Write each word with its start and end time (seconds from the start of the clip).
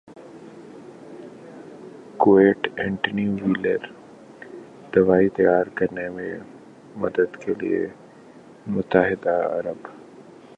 Covid 2.17 2.67
anti 2.77 3.27
viral 3.27 3.85
دوائی 4.95 5.29
تیار 5.29 5.65
کرنے 5.75 6.07
میں 6.09 6.33
مدد 6.95 7.37
کے 7.41 7.53
لئے 7.61 7.85
متحدہ 8.67 9.35
عرب 9.57 9.79